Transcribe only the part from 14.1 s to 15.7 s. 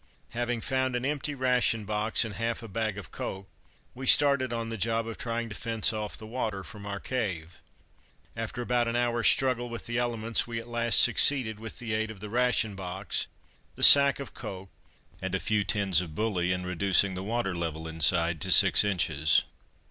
of coke and a few